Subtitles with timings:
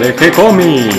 [0.00, 0.94] de G-Comics.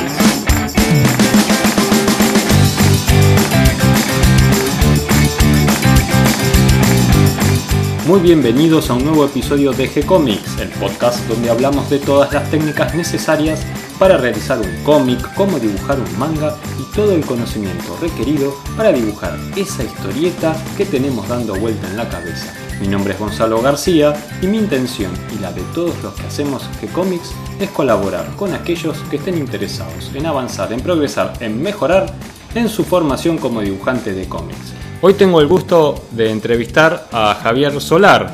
[8.07, 12.49] Muy bienvenidos a un nuevo episodio de G-Comics, el podcast donde hablamos de todas las
[12.49, 13.63] técnicas necesarias
[13.99, 19.37] para realizar un cómic, cómo dibujar un manga y todo el conocimiento requerido para dibujar
[19.55, 22.66] esa historieta que tenemos dando vuelta en la cabeza.
[22.79, 26.61] Mi nombre es Gonzalo García y mi intención y la de todos los que hacemos
[26.79, 32.05] G-Comics es colaborar con aquellos que estén interesados en avanzar, en progresar, en mejorar
[32.53, 34.73] en su formación como dibujante de cómics.
[35.01, 38.31] Hoy tengo el gusto de entrevistar a Javier Solar.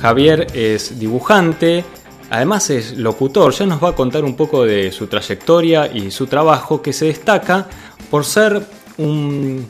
[0.00, 1.84] Javier es dibujante,
[2.30, 6.26] además es locutor, ya nos va a contar un poco de su trayectoria y su
[6.26, 7.66] trabajo que se destaca
[8.10, 8.66] por ser
[8.96, 9.66] un,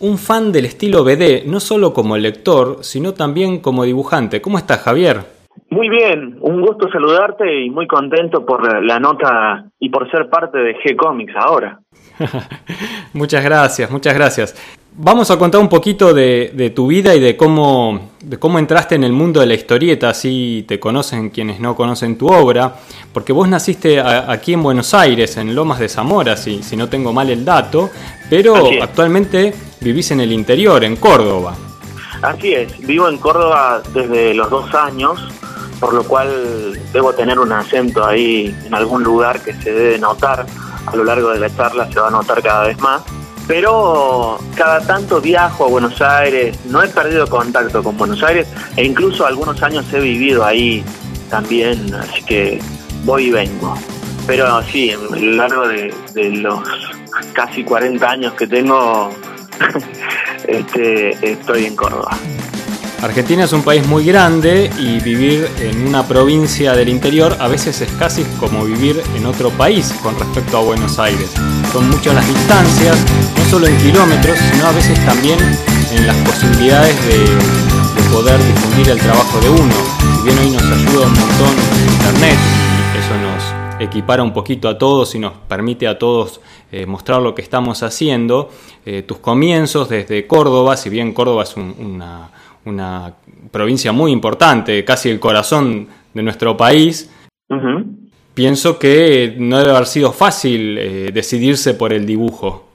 [0.00, 4.40] un fan del estilo BD, no solo como lector, sino también como dibujante.
[4.40, 5.20] ¿Cómo estás Javier?
[5.68, 10.58] Muy bien, un gusto saludarte y muy contento por la nota y por ser parte
[10.58, 11.80] de G-Comics ahora.
[13.12, 14.76] muchas gracias, muchas gracias.
[14.92, 19.04] Vamos a contar un poquito de, tu vida y de cómo, de cómo entraste en
[19.04, 22.74] el mundo de la historieta, así te conocen quienes no conocen tu obra,
[23.12, 27.12] porque vos naciste aquí en Buenos Aires, en Lomas de Zamora, si, si no tengo
[27.12, 27.90] mal el dato,
[28.28, 31.54] pero actualmente vivís en el interior, en Córdoba.
[32.22, 35.20] Así es, vivo en Córdoba desde los dos años,
[35.78, 40.46] por lo cual debo tener un acento ahí en algún lugar que se debe notar
[40.86, 43.02] a lo largo de la charla, se va a notar cada vez más
[43.50, 48.84] pero cada tanto viajo a Buenos Aires, no he perdido contacto con Buenos Aires e
[48.84, 50.84] incluso algunos años he vivido ahí
[51.30, 52.60] también, así que
[53.04, 53.76] voy y vengo.
[54.24, 56.60] Pero sí, a lo largo de, los
[57.32, 59.10] casi 40 años que tengo,
[60.48, 62.16] este, estoy en Córdoba.
[63.02, 67.80] Argentina es un país muy grande y vivir en una provincia del interior a veces
[67.80, 71.32] es casi como vivir en otro país con respecto a Buenos Aires.
[71.72, 72.98] Son muchas las distancias,
[73.38, 75.38] no solo en kilómetros, sino a veces también
[75.92, 77.70] en las posibilidades de,
[78.12, 79.74] poder difundir el trabajo de uno.
[80.16, 81.54] Si bien hoy nos ayuda un montón
[81.92, 82.38] Internet,
[82.98, 86.40] eso nos equipara un poquito a todos y nos permite a todos
[86.72, 88.50] eh, mostrar lo que estamos haciendo.
[88.84, 92.30] Eh, tus comienzos desde Córdoba, si bien Córdoba es una
[92.64, 93.12] una
[93.50, 97.08] provincia muy importante, casi el corazón de nuestro país,
[98.34, 102.66] pienso que no debe haber sido fácil eh, decidirse por el dibujo.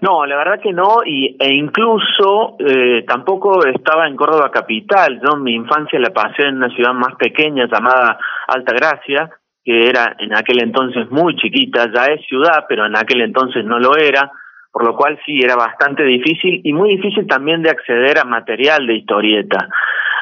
[0.00, 5.20] No, la verdad que no, y, e incluso eh, tampoco estaba en Córdoba capital.
[5.20, 9.28] Yo mi infancia la pasé en una ciudad más pequeña llamada Altagracia,
[9.68, 13.78] que era en aquel entonces muy chiquita, ya es ciudad, pero en aquel entonces no
[13.78, 14.32] lo era
[14.72, 18.86] por lo cual sí era bastante difícil y muy difícil también de acceder a material
[18.86, 19.68] de historieta.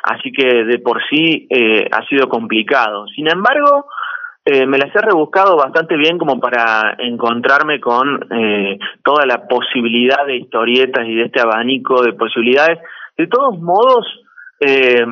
[0.03, 3.07] Así que de por sí eh, ha sido complicado.
[3.09, 3.87] Sin embargo,
[4.45, 10.27] eh, me las he rebuscado bastante bien como para encontrarme con eh, toda la posibilidad
[10.27, 12.79] de historietas y de este abanico de posibilidades.
[13.17, 14.07] De todos modos,
[14.59, 15.05] eh,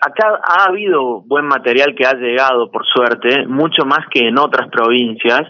[0.00, 4.68] acá ha habido buen material que ha llegado, por suerte, mucho más que en otras
[4.70, 5.42] provincias.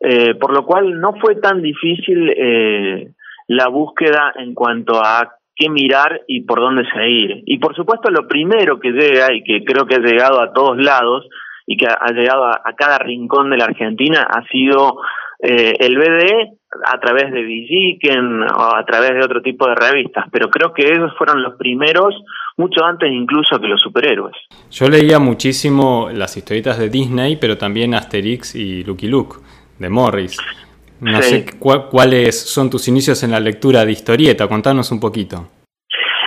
[0.00, 3.12] Eh, por lo cual no fue tan difícil eh,
[3.48, 7.42] la búsqueda en cuanto a qué mirar y por dónde seguir.
[7.46, 10.78] Y por supuesto lo primero que llega y que creo que ha llegado a todos
[10.78, 11.26] lados
[11.66, 15.00] y que ha llegado a, cada rincón de la Argentina ha sido
[15.40, 20.26] eh, el BD a través de Villiquen o a través de otro tipo de revistas,
[20.32, 22.14] pero creo que esos fueron los primeros,
[22.56, 24.34] mucho antes incluso que los superhéroes.
[24.70, 29.36] Yo leía muchísimo las historietas de Disney, pero también Asterix y Lucky Luke
[29.78, 30.36] de Morris.
[31.00, 35.46] No sé cuáles son tus inicios en la lectura de historieta, contanos un poquito.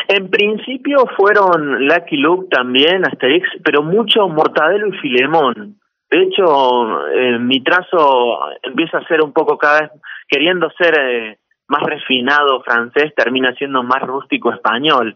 [0.08, 5.81] En principio fueron Lucky Luke también, Asterix, pero mucho Mortadelo y Filemón.
[6.12, 9.92] De hecho, eh, mi trazo empieza a ser un poco cada vez,
[10.28, 11.38] queriendo ser eh,
[11.70, 15.16] más refinado francés, termina siendo más rústico español.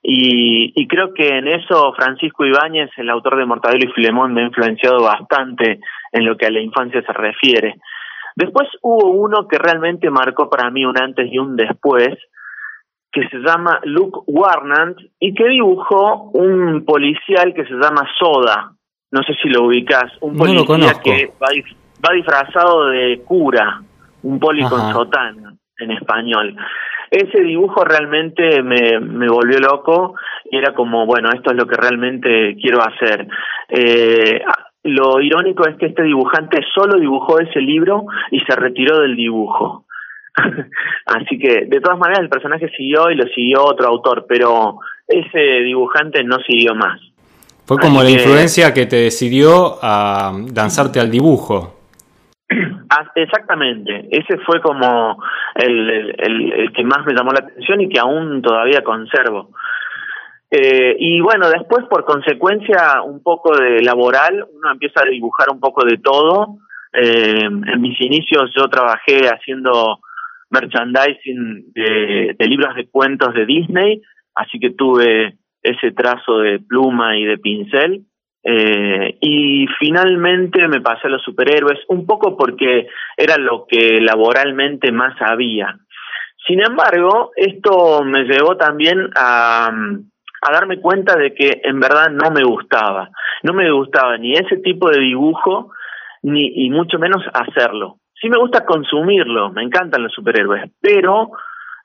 [0.00, 4.42] Y, y, creo que en eso Francisco Ibáñez, el autor de Mortadelo y Filemón, me
[4.42, 5.80] ha influenciado bastante
[6.12, 7.74] en lo que a la infancia se refiere.
[8.36, 12.16] Después hubo uno que realmente marcó para mí un antes y un después,
[13.10, 18.77] que se llama Luke Warnant y que dibujó un policial que se llama Soda.
[19.10, 20.12] No sé si lo ubicas.
[20.20, 23.82] Un policía que va, disfrazado de cura,
[24.22, 26.56] un poli con sotana en español.
[27.10, 30.14] Ese dibujo realmente me, me volvió loco
[30.50, 33.26] y era como, bueno, esto es lo que realmente quiero hacer.
[33.68, 34.42] Eh,
[34.84, 39.86] lo irónico es que este dibujante solo dibujó ese libro y se retiró del dibujo.
[41.06, 45.40] Así que, de todas maneras, el personaje siguió y lo siguió otro autor, pero ese
[45.64, 47.00] dibujante no siguió más.
[47.68, 51.74] Fue como la influencia que te decidió a lanzarte al dibujo.
[52.90, 55.22] Ah, exactamente, ese fue como
[55.54, 59.50] el, el, que más me llamó la atención y que aún todavía conservo.
[60.50, 65.60] Eh, y bueno, después por consecuencia un poco de laboral, uno empieza a dibujar un
[65.60, 66.56] poco de todo.
[66.94, 69.98] Eh, en mis inicios yo trabajé haciendo
[70.48, 74.00] merchandising de, de libros de cuentos de Disney,
[74.34, 75.36] así que tuve
[75.70, 78.04] ese trazo de pluma y de pincel.
[78.42, 82.86] Eh, y finalmente me pasé a los superhéroes, un poco porque
[83.16, 85.76] era lo que laboralmente más había.
[86.46, 92.30] Sin embargo, esto me llevó también a, a darme cuenta de que en verdad no
[92.30, 93.10] me gustaba.
[93.42, 95.72] No me gustaba ni ese tipo de dibujo,
[96.22, 97.98] ni y mucho menos hacerlo.
[98.20, 101.30] Sí me gusta consumirlo, me encantan los superhéroes, pero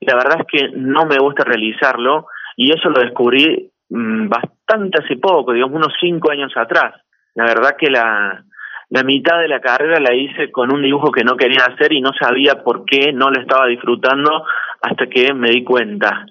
[0.02, 5.18] la verdad es que no me gusta realizarlo y eso lo descubrí Mm, bastante hace
[5.18, 6.96] poco, digamos unos cinco años atrás.
[7.36, 8.44] La verdad que la,
[8.90, 12.02] la mitad de la carrera la hice con un dibujo que no quería hacer y
[12.02, 14.46] no sabía por qué no lo estaba disfrutando
[14.82, 16.26] hasta que me di cuenta.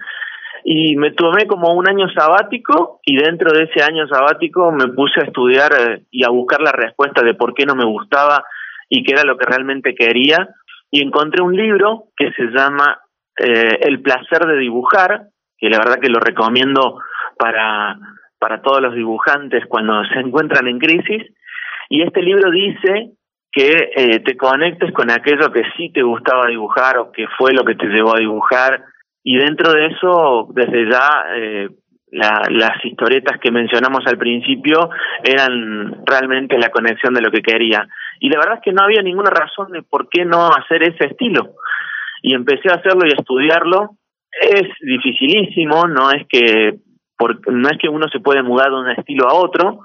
[0.65, 5.21] Y me tomé como un año sabático y dentro de ese año sabático me puse
[5.21, 8.45] a estudiar eh, y a buscar la respuesta de por qué no me gustaba
[8.89, 10.49] y qué era lo que realmente quería.
[10.91, 13.01] Y encontré un libro que se llama
[13.39, 15.29] eh, El placer de dibujar,
[15.63, 16.99] que la verdad que lo recomiendo
[17.39, 17.97] para,
[18.37, 21.23] para todos los dibujantes cuando se encuentran en crisis.
[21.89, 23.13] Y este libro dice
[23.53, 27.65] que eh, te conectes con aquello que sí te gustaba dibujar o que fue lo
[27.65, 28.83] que te llevó a dibujar.
[29.23, 31.69] Y dentro de eso, desde ya, eh,
[32.11, 34.91] las historietas que mencionamos al principio
[35.23, 37.87] eran realmente la conexión de lo que quería.
[38.19, 41.07] Y la verdad es que no había ninguna razón de por qué no hacer ese
[41.07, 41.55] estilo.
[42.21, 43.91] Y empecé a hacerlo y a estudiarlo.
[44.41, 46.79] Es dificilísimo, no es que
[47.17, 49.85] porque no es que uno se puede mudar de un estilo a otro,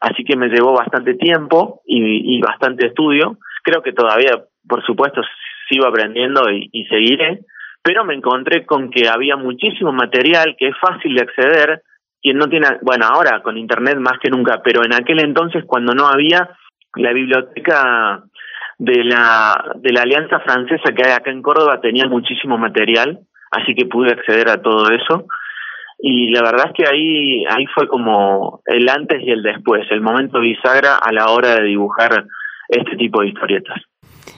[0.00, 3.38] así que me llevó bastante tiempo y, bastante estudio.
[3.64, 5.20] Creo que todavía, por supuesto,
[5.68, 7.40] sigo aprendiendo y, y seguiré,
[7.82, 11.82] pero me encontré con que había muchísimo material que es fácil de acceder,
[12.22, 15.94] quien no tiene, bueno, ahora con internet más que nunca, pero en aquel entonces cuando
[15.94, 16.50] no había
[16.96, 18.24] la biblioteca
[18.78, 23.20] de la de la Alianza Francesa que hay acá en Córdoba tenía muchísimo material,
[23.50, 25.26] así que pude acceder a todo eso
[25.98, 30.00] y la verdad es que ahí ahí fue como el antes y el después, el
[30.00, 32.26] momento bisagra a la hora de dibujar
[32.68, 33.80] este tipo de historietas.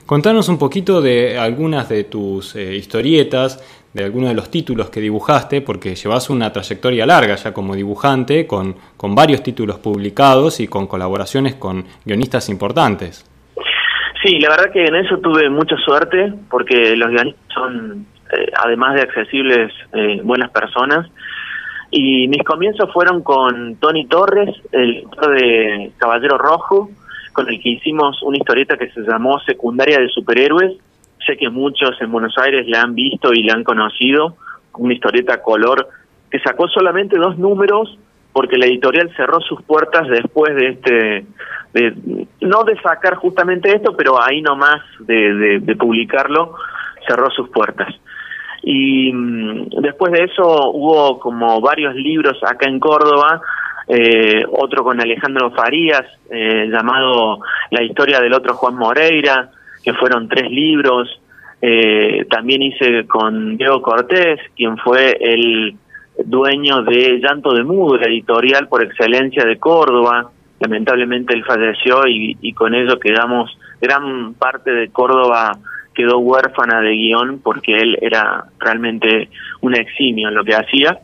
[0.07, 3.63] Contanos un poquito de algunas de tus eh, historietas,
[3.93, 8.47] de algunos de los títulos que dibujaste, porque llevas una trayectoria larga ya como dibujante,
[8.47, 13.25] con, con varios títulos publicados y con colaboraciones con guionistas importantes.
[14.23, 18.95] Sí, la verdad que en eso tuve mucha suerte, porque los guionistas son, eh, además
[18.95, 21.09] de accesibles, eh, buenas personas,
[21.91, 26.91] y mis comienzos fueron con Tony Torres, el de Caballero Rojo,
[27.33, 30.77] con el que hicimos una historieta que se llamó Secundaria de Superhéroes.
[31.27, 34.37] Sé que muchos en Buenos Aires la han visto y la han conocido,
[34.75, 35.89] una historieta color
[36.31, 37.99] que sacó solamente dos números
[38.33, 41.27] porque la editorial cerró sus puertas después de este,
[41.73, 46.55] de, no de sacar justamente esto, pero ahí nomás de, de publicarlo,
[47.07, 47.93] cerró sus puertas.
[48.71, 53.41] Y mm, después de eso hubo como varios libros acá en Córdoba,
[53.89, 57.39] eh, otro con Alejandro Farías, eh, llamado
[57.71, 59.49] La historia del otro Juan Moreira,
[59.83, 61.09] que fueron tres libros.
[61.63, 65.75] Eh, también hice con Diego Cortés, quien fue el
[66.27, 70.31] dueño de Llanto de Mudo, la editorial por excelencia de Córdoba.
[70.61, 75.53] Lamentablemente él falleció y, y con ello quedamos gran parte de Córdoba
[75.99, 79.29] quedó huérfana de guion porque él era realmente
[79.63, 81.01] un eximio en lo que hacía.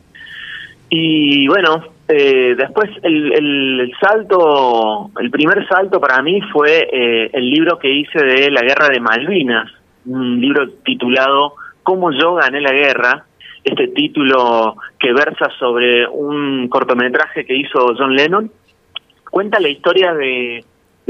[0.89, 7.77] Y bueno, eh, después el, salto, el primer salto para mí fue eh, el libro
[7.77, 9.69] que hice de la Guerra de Malvinas,
[10.05, 13.25] un libro titulado Cómo yo gané la guerra,
[13.65, 18.49] este título que versa sobre un cortometraje que hizo John Lennon,
[19.29, 20.63] cuenta la historia de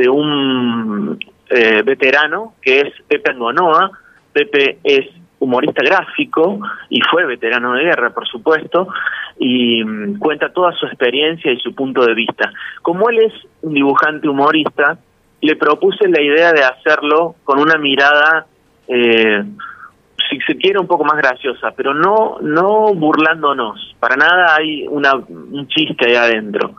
[0.09, 3.91] un eh, veterano, que es Pepe Angonoa.
[4.33, 5.07] Pepe es
[5.39, 6.59] humorista gráfico
[6.89, 8.87] y fue veterano de guerra, por supuesto,
[9.37, 12.51] y mm, cuenta toda su experiencia y su punto de vista.
[12.81, 14.97] Como él es un dibujante humorista,
[15.41, 18.47] le propuse la idea de hacerlo con una mirada,
[18.87, 19.43] eh,
[20.29, 23.95] si se quiere, un poco más graciosa, pero no, no burlándonos.
[23.99, 26.75] Para nada hay una, un chiste ahí adentro,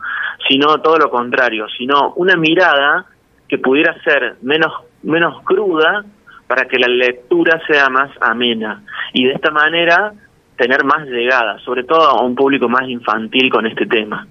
[0.47, 3.05] sino todo lo contrario, sino una mirada
[3.47, 4.71] que pudiera ser menos,
[5.03, 6.03] menos cruda
[6.47, 10.13] para que la lectura sea más amena y de esta manera
[10.55, 14.27] tener más llegada, sobre todo a un público más infantil con este tema.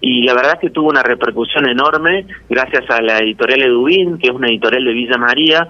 [0.00, 4.28] y la verdad es que tuvo una repercusión enorme gracias a la editorial Edubín, que
[4.28, 5.68] es una editorial de Villa María,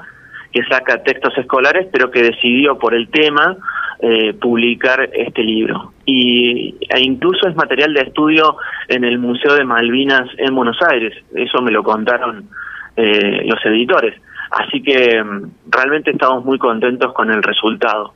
[0.53, 3.57] que saca textos escolares, pero que decidió por el tema
[4.01, 5.93] eh, publicar este libro.
[6.05, 8.57] Y, e incluso es material de estudio
[8.89, 11.15] en el Museo de Malvinas en Buenos Aires.
[11.35, 12.49] Eso me lo contaron
[12.97, 14.21] eh, los editores.
[14.51, 18.15] Así que mm, realmente estamos muy contentos con el resultado.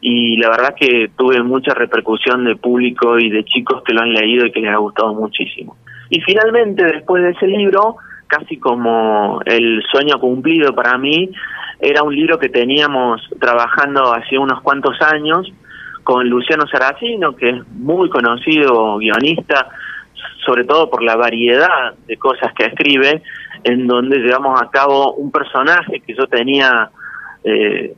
[0.00, 4.12] Y la verdad que tuve mucha repercusión de público y de chicos que lo han
[4.12, 5.76] leído y que les ha gustado muchísimo.
[6.10, 11.30] Y finalmente, después de ese libro, casi como el sueño cumplido para mí,
[11.80, 15.52] era un libro que teníamos trabajando hace unos cuantos años
[16.04, 19.68] con Luciano Saracino, que es muy conocido guionista,
[20.44, 23.22] sobre todo por la variedad de cosas que escribe,
[23.64, 26.90] en donde llevamos a cabo un personaje que yo tenía,
[27.44, 27.94] eh,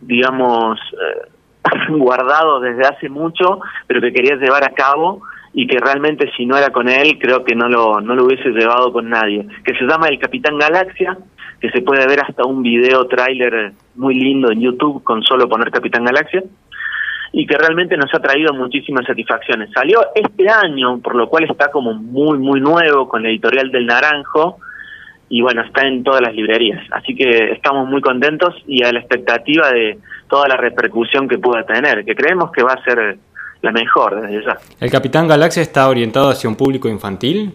[0.00, 1.28] digamos, eh,
[1.90, 6.56] guardado desde hace mucho, pero que quería llevar a cabo y que realmente si no
[6.56, 9.84] era con él creo que no lo, no lo hubiese llevado con nadie, que se
[9.84, 11.18] llama El Capitán Galaxia,
[11.60, 15.70] que se puede ver hasta un video tráiler muy lindo en YouTube con solo poner
[15.70, 16.42] Capitán Galaxia
[17.32, 19.70] y que realmente nos ha traído muchísimas satisfacciones.
[19.72, 23.86] Salió este año, por lo cual está como muy, muy nuevo con la editorial del
[23.86, 24.58] Naranjo
[25.28, 26.84] y bueno, está en todas las librerías.
[26.90, 31.64] Así que estamos muy contentos y a la expectativa de toda la repercusión que pueda
[31.64, 33.18] tener, que creemos que va a ser
[33.62, 34.56] la mejor desde ya.
[34.80, 37.52] ¿El Capitán Galaxia está orientado hacia un público infantil?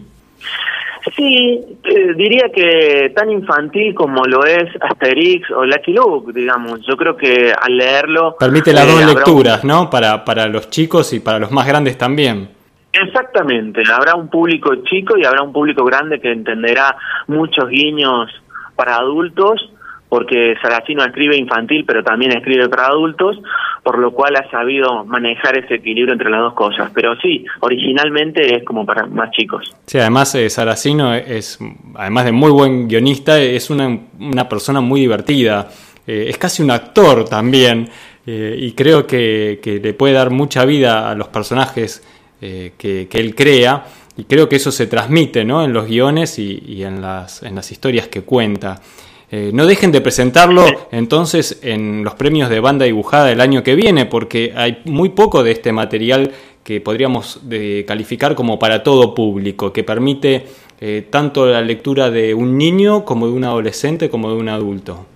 [1.14, 6.80] Sí, eh, diría que tan infantil como lo es Asterix o Lucky Luke, digamos.
[6.86, 8.36] Yo creo que al leerlo...
[8.38, 9.88] Permite las eh, dos lecturas, ¿no?
[9.88, 12.48] Para, para los chicos y para los más grandes también.
[12.92, 16.96] Exactamente, habrá un público chico y habrá un público grande que entenderá
[17.26, 18.30] muchos guiños
[18.74, 19.70] para adultos
[20.08, 23.38] porque Saracino escribe infantil, pero también escribe para adultos,
[23.82, 26.90] por lo cual ha sabido manejar ese equilibrio entre las dos cosas.
[26.94, 29.74] Pero sí, originalmente es como para más chicos.
[29.86, 31.58] Sí, además eh, Saracino es,
[31.94, 35.68] además de muy buen guionista, es una, una persona muy divertida.
[36.06, 37.88] Eh, es casi un actor también,
[38.26, 42.04] eh, y creo que, que, le puede dar mucha vida a los personajes
[42.38, 43.82] que, que él crea
[44.16, 45.64] y creo que eso se transmite ¿no?
[45.64, 48.80] en los guiones y, y en, las, en las historias que cuenta.
[49.30, 53.74] Eh, no dejen de presentarlo entonces en los premios de banda dibujada del año que
[53.74, 56.30] viene, porque hay muy poco de este material
[56.62, 57.40] que podríamos
[57.86, 60.46] calificar como para todo público, que permite
[60.78, 65.06] eh, tanto la lectura de un niño como de un adolescente como de un adulto.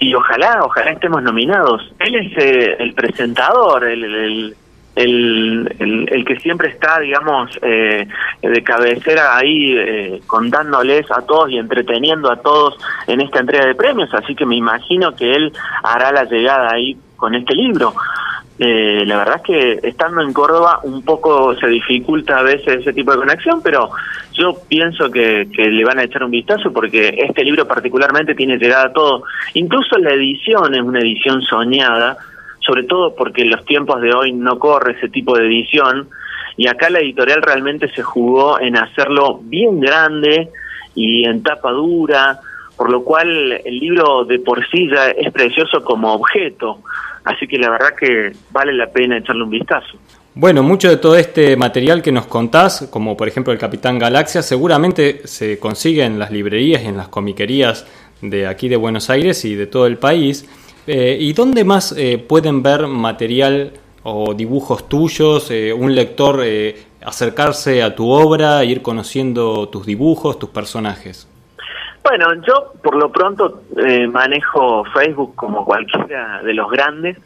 [0.00, 1.92] Y ojalá, ojalá estemos nominados.
[2.00, 4.56] Él es eh, el presentador, el el,
[4.98, 8.06] el, que siempre está, digamos, eh,
[8.42, 12.76] de cabecera ahí eh, contándoles a todos y entreteniendo a todos
[13.06, 15.52] en esta entrega de premios, así que me imagino que él
[15.82, 17.94] hará la llegada ahí con este libro.
[18.58, 22.92] Eh, la verdad es que estando en Córdoba un poco se dificulta a veces ese
[22.92, 23.90] tipo de conexión, pero
[24.32, 28.58] yo pienso que, que le van a echar un vistazo porque este libro particularmente tiene
[28.58, 29.22] llegada a todo.
[29.54, 32.18] Incluso la edición es una edición soñada,
[32.68, 36.06] sobre todo porque los tiempos de hoy no corre ese tipo de edición,
[36.58, 40.50] y acá la editorial realmente se jugó en hacerlo bien grande
[40.94, 42.40] y en tapa dura,
[42.76, 46.80] por lo cual el libro de por sí ya es precioso como objeto,
[47.24, 49.96] así que la verdad que vale la pena echarle un vistazo.
[50.34, 54.42] Bueno, mucho de todo este material que nos contás, como por ejemplo el Capitán Galaxia,
[54.42, 57.86] seguramente se consigue en las librerías y en las comiquerías
[58.20, 60.46] de aquí de Buenos Aires y de todo el país.
[60.90, 63.72] Eh, ¿Y dónde más eh, pueden ver material
[64.04, 66.40] o dibujos tuyos, eh, un lector
[67.04, 71.28] acercarse a tu obra, ir conociendo tus dibujos, tus personajes?
[72.02, 73.64] Bueno, yo por lo pronto
[74.10, 77.18] manejo Facebook como cualquiera de los grandes,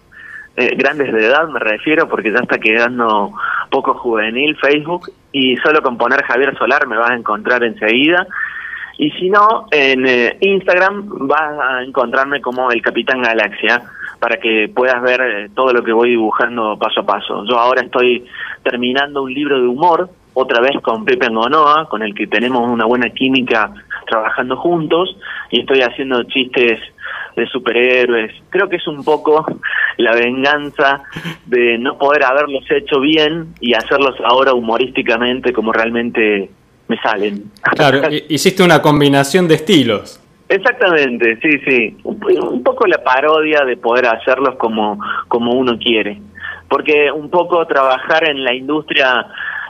[0.56, 3.32] grandes de edad me refiero, porque ya está quedando
[3.70, 8.26] poco juvenil Facebook, y solo con poner Javier Solar me vas a encontrar enseguida.
[9.02, 13.82] Y si no, en eh, Instagram vas a encontrarme como el Capitán Galaxia
[14.20, 17.44] para que puedas ver eh, todo lo que voy dibujando paso a paso.
[17.44, 18.24] Yo ahora estoy
[18.62, 22.84] terminando un libro de humor, otra vez con Pepe Angonoa, con el que tenemos una
[22.84, 23.72] buena química
[24.06, 25.16] trabajando juntos,
[25.50, 26.78] y estoy haciendo chistes
[27.34, 28.32] de superhéroes.
[28.50, 29.44] Creo que es un poco
[29.96, 31.02] la venganza
[31.46, 36.50] de no poder haberlos hecho bien y hacerlos ahora humorísticamente como realmente
[36.92, 37.50] me salen.
[37.74, 40.20] Claro, hiciste una combinación de estilos.
[40.48, 41.96] Exactamente, sí, sí.
[42.04, 46.20] Un, poco la parodia de poder hacerlos como, como uno quiere.
[46.68, 49.26] Porque un poco trabajar en la industria,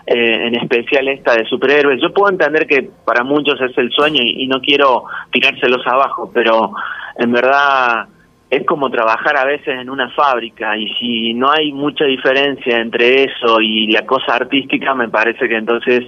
[0.06, 4.22] eh, en especial esta de superhéroes, yo puedo entender que para muchos es el sueño
[4.24, 6.72] y no quiero tirárselos abajo, pero
[7.18, 8.08] en verdad
[8.52, 13.24] es como trabajar a veces en una fábrica y si no hay mucha diferencia entre
[13.24, 16.04] eso y la cosa artística, me parece que entonces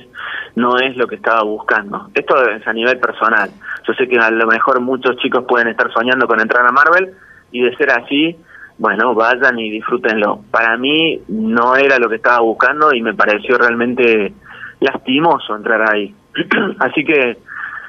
[0.54, 2.10] no es lo que estaba buscando.
[2.12, 3.48] Esto es a nivel personal.
[3.88, 7.14] Yo sé que a lo mejor muchos chicos pueden estar soñando con entrar a Marvel
[7.50, 8.36] y de ser así,
[8.76, 10.40] bueno, vayan y disfrútenlo.
[10.50, 14.34] Para mí no era lo que estaba buscando y me pareció realmente
[14.80, 16.14] lastimoso entrar ahí.
[16.80, 17.38] así que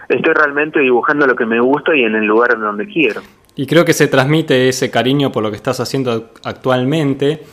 [0.08, 3.20] estoy realmente dibujando lo que me gusta y en el lugar donde quiero.
[3.56, 7.44] Y creo que se transmite ese cariño por lo que estás haciendo actualmente.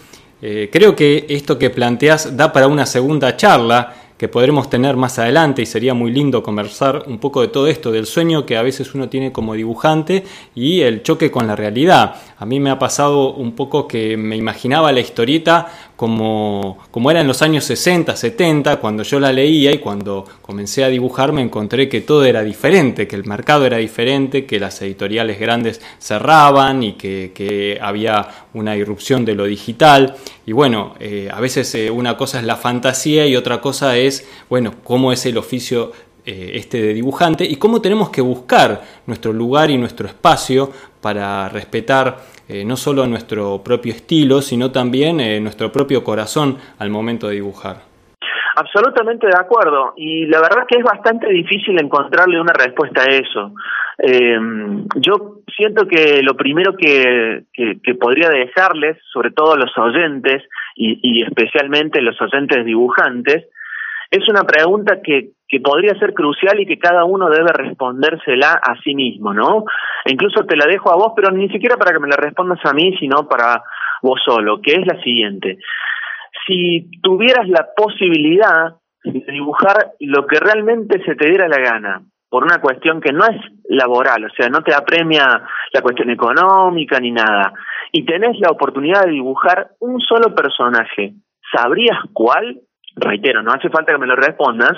[0.40, 5.18] Eh, creo que esto que planteas da para una segunda charla que podremos tener más
[5.18, 8.62] adelante y sería muy lindo conversar un poco de todo esto, del sueño que a
[8.62, 12.14] veces uno tiene como dibujante y el choque con la realidad.
[12.42, 17.20] A mí me ha pasado un poco que me imaginaba la historieta como, como era
[17.20, 21.40] en los años 60, 70, cuando yo la leía y cuando comencé a dibujar me
[21.40, 26.82] encontré que todo era diferente, que el mercado era diferente, que las editoriales grandes cerraban
[26.82, 30.16] y que, que había una irrupción de lo digital.
[30.44, 34.26] Y bueno, eh, a veces eh, una cosa es la fantasía y otra cosa es,
[34.50, 35.92] bueno, cómo es el oficio
[36.24, 41.48] eh, este de dibujante y cómo tenemos que buscar nuestro lugar y nuestro espacio para
[41.48, 42.16] respetar
[42.66, 47.92] no solo nuestro propio estilo, sino también nuestro propio corazón al momento de dibujar.
[48.54, 49.94] Absolutamente de acuerdo.
[49.96, 53.54] Y la verdad que es bastante difícil encontrarle una respuesta a eso.
[53.98, 54.38] Eh,
[54.96, 60.42] yo siento que lo primero que, que, podría dejarles, sobre todo los oyentes
[60.74, 63.46] y, y especialmente los oyentes dibujantes,
[64.12, 65.30] es una pregunta que,
[65.62, 69.64] podría ser crucial y que cada uno debe respondérsela a sí mismo, ¿no?
[70.04, 72.60] E incluso te la dejo a vos, pero ni siquiera para que me la respondas
[72.64, 73.62] a mí, sino para
[74.02, 75.58] vos solo, que es la siguiente.
[76.46, 82.44] Si tuvieras la posibilidad de dibujar lo que realmente se te diera la gana, por
[82.44, 83.36] una cuestión que no es
[83.68, 85.26] laboral, o sea, no te apremia
[85.72, 87.52] la cuestión económica ni nada,
[87.92, 91.12] y tenés la oportunidad de dibujar un solo personaje,
[91.54, 92.60] ¿sabrías cuál?
[92.96, 94.72] Reitero, no hace falta que me lo respondas.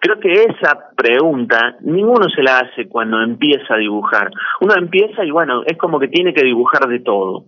[0.00, 4.30] Creo que esa pregunta ninguno se la hace cuando empieza a dibujar.
[4.60, 7.46] Uno empieza y bueno, es como que tiene que dibujar de todo.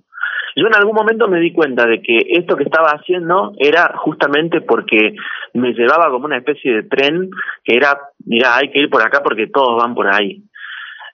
[0.54, 4.60] Yo en algún momento me di cuenta de que esto que estaba haciendo era justamente
[4.60, 5.14] porque
[5.54, 7.30] me llevaba como una especie de tren
[7.64, 10.42] que era, mira, hay que ir por acá porque todos van por ahí.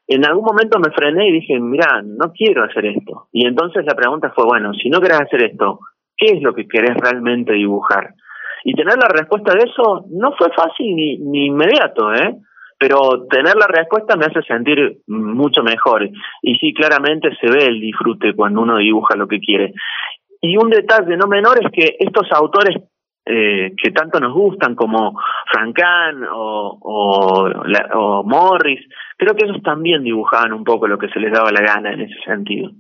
[0.09, 3.29] En algún momento me frené y dije, mira, no quiero hacer esto.
[3.33, 5.81] Y entonces la pregunta fue, bueno, si no querés hacer esto,
[6.17, 8.15] ¿qué es lo que querés realmente dibujar?
[8.69, 12.37] Y tener la respuesta de eso no fue fácil ni, ni inmediato, ¿eh?
[12.79, 16.07] pero tener la respuesta me hace sentir mucho mejor.
[16.43, 19.73] Y sí, claramente se ve el disfrute cuando uno dibuja lo que quiere.
[20.43, 22.77] Y un detalle no menor es que estos autores
[23.25, 25.19] eh, que tanto nos gustan, como
[25.51, 27.51] Francan o, o,
[27.95, 31.63] o Morris, creo que ellos también dibujaban un poco lo que se les daba la
[31.63, 32.71] gana en ese sentido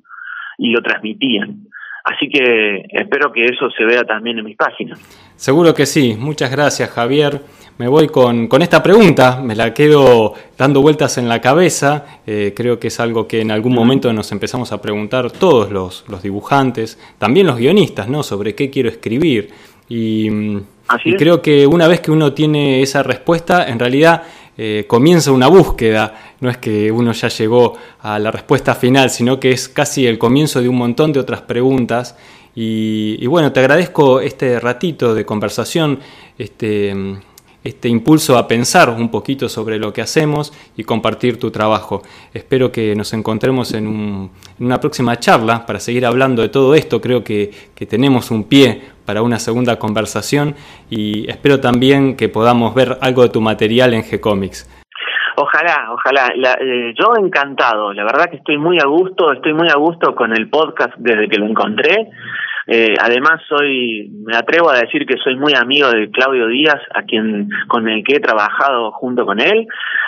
[0.58, 1.67] y lo transmitían.
[2.08, 4.98] Así que espero que eso se vea también en mis páginas.
[5.36, 6.16] Seguro que sí.
[6.18, 7.42] Muchas gracias, Javier.
[7.76, 12.20] Me voy con, con esta pregunta, me la quedo dando vueltas en la cabeza.
[12.26, 16.04] Eh, creo que es algo que en algún momento nos empezamos a preguntar todos los,
[16.08, 18.22] los dibujantes, también los guionistas, ¿no?
[18.22, 19.50] Sobre qué quiero escribir.
[19.88, 20.28] Y,
[21.04, 24.22] y creo que una vez que uno tiene esa respuesta, en realidad
[24.60, 29.38] eh, comienza una búsqueda, no es que uno ya llegó a la respuesta final, sino
[29.38, 32.16] que es casi el comienzo de un montón de otras preguntas.
[32.56, 36.00] Y, bueno, te agradezco este ratito de conversación,
[36.36, 36.92] este,
[37.64, 42.02] este impulso a pensar un poquito sobre lo que hacemos y compartir tu trabajo.
[42.32, 47.00] Espero que nos encontremos en, una próxima charla para seguir hablando de todo esto.
[47.00, 50.54] Creo que, que tenemos un pie para una segunda conversación
[50.90, 54.68] y espero también que podamos ver algo de tu material en G-Comics.
[55.40, 56.32] Ojalá, ojalá.
[56.60, 57.92] Eh, yo encantado.
[57.92, 61.28] La verdad que estoy muy a gusto, estoy muy a gusto con el podcast desde
[61.28, 62.10] que lo encontré.
[62.70, 67.02] Eh, además soy, me atrevo a decir que soy muy amigo de Claudio Díaz, a
[67.02, 69.66] quien con el que he trabajado junto con él,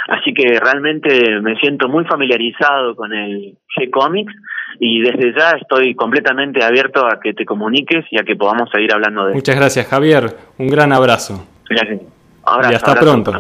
[0.09, 4.35] así que realmente me siento muy familiarizado con el G-Comics
[4.79, 8.93] y desde ya estoy completamente abierto a que te comuniques y a que podamos seguir
[8.93, 10.37] hablando de Muchas gracias, Javier.
[10.59, 11.47] Un gran abrazo.
[11.67, 12.03] Gracias.
[12.71, 13.33] y hasta pronto.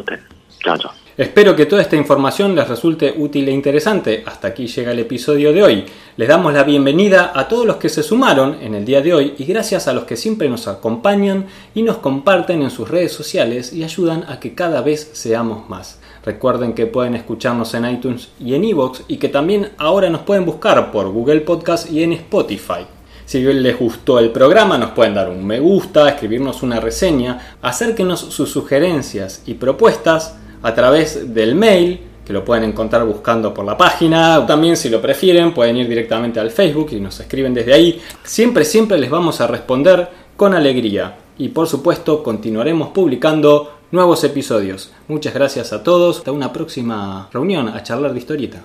[0.64, 0.92] Chao, chao.
[1.16, 4.23] Espero que toda esta información les resulte útil e interesante.
[4.25, 5.85] Hasta aquí llega el episodio de hoy.
[6.16, 9.35] Les damos la bienvenida a todos los que se sumaron en el día de hoy
[9.37, 13.73] y gracias a los que siempre nos acompañan y nos comparten en sus redes sociales
[13.73, 15.99] y ayudan a que cada vez seamos más.
[16.25, 20.46] Recuerden que pueden escucharnos en iTunes y en Evox y que también ahora nos pueden
[20.46, 22.87] buscar por Google Podcast y en Spotify.
[23.27, 28.20] Si les gustó el programa, nos pueden dar un me gusta, escribirnos una reseña, acérquenos
[28.20, 33.77] sus sugerencias y propuestas a través del mail, que lo pueden encontrar buscando por la
[33.77, 34.46] página.
[34.46, 38.01] También si lo prefieren pueden ir directamente al Facebook y nos escriben desde ahí.
[38.23, 41.16] Siempre, siempre les vamos a responder con alegría.
[41.38, 44.92] Y por supuesto continuaremos publicando nuevos episodios.
[45.09, 46.18] Muchas gracias a todos.
[46.18, 48.62] Hasta una próxima reunión a charlar de historieta.